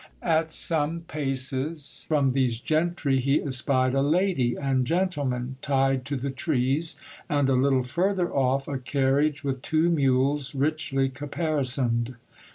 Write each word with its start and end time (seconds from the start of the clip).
At 0.23 0.51
some 0.51 1.01
paces 1.01 2.07
from 2.09 2.33
these 2.33 2.59
gentry, 2.59 3.19
he 3.19 3.39
espied 3.43 3.93
a 3.93 4.01
lady 4.01 4.55
and 4.55 4.83
gentleman 4.83 5.57
tied 5.61 6.05
to 6.05 6.15
the 6.15 6.31
trees, 6.31 6.95
and 7.29 7.47
a 7.49 7.53
little 7.53 7.83
further 7.83 8.33
off, 8.33 8.67
a 8.67 8.79
carriage 8.79 9.43
with 9.43 9.61
two 9.61 9.91
mules 9.91 10.55
richly 10.55 11.07
caparisoned. 11.07 12.15